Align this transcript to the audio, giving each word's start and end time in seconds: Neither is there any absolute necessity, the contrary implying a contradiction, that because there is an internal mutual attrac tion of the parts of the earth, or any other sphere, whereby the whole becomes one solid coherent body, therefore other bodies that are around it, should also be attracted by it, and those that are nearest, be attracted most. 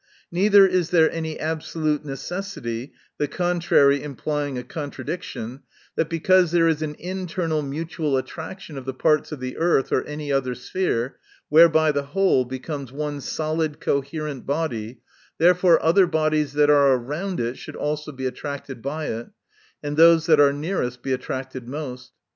Neither 0.31 0.65
is 0.65 0.89
there 0.89 1.11
any 1.11 1.39
absolute 1.39 2.03
necessity, 2.03 2.91
the 3.19 3.27
contrary 3.27 4.01
implying 4.01 4.57
a 4.57 4.63
contradiction, 4.63 5.61
that 5.95 6.09
because 6.09 6.49
there 6.51 6.67
is 6.67 6.81
an 6.81 6.95
internal 6.97 7.61
mutual 7.61 8.13
attrac 8.13 8.59
tion 8.61 8.79
of 8.79 8.85
the 8.85 8.95
parts 8.95 9.31
of 9.31 9.39
the 9.39 9.57
earth, 9.57 9.91
or 9.91 10.03
any 10.05 10.31
other 10.31 10.55
sphere, 10.55 11.17
whereby 11.49 11.91
the 11.91 12.01
whole 12.17 12.45
becomes 12.45 12.91
one 12.91 13.21
solid 13.21 13.79
coherent 13.79 14.47
body, 14.47 15.01
therefore 15.37 15.79
other 15.85 16.07
bodies 16.07 16.53
that 16.53 16.71
are 16.71 16.93
around 16.95 17.39
it, 17.39 17.59
should 17.59 17.75
also 17.75 18.11
be 18.11 18.25
attracted 18.25 18.81
by 18.81 19.05
it, 19.05 19.27
and 19.83 19.97
those 19.97 20.25
that 20.25 20.39
are 20.39 20.51
nearest, 20.51 21.03
be 21.03 21.13
attracted 21.13 21.67
most. 21.67 22.13